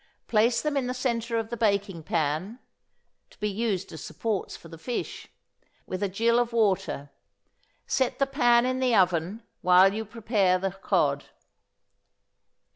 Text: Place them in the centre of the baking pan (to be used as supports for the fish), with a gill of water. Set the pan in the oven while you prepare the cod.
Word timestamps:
Place 0.25 0.63
them 0.63 0.75
in 0.77 0.87
the 0.87 0.95
centre 0.95 1.37
of 1.37 1.51
the 1.51 1.55
baking 1.57 2.01
pan 2.01 2.57
(to 3.29 3.37
be 3.37 3.47
used 3.47 3.93
as 3.93 4.03
supports 4.03 4.57
for 4.57 4.67
the 4.67 4.79
fish), 4.79 5.27
with 5.85 6.01
a 6.01 6.09
gill 6.09 6.39
of 6.39 6.53
water. 6.53 7.11
Set 7.85 8.17
the 8.17 8.25
pan 8.25 8.65
in 8.65 8.79
the 8.79 8.95
oven 8.95 9.43
while 9.61 9.93
you 9.93 10.03
prepare 10.03 10.57
the 10.57 10.71
cod. 10.71 11.25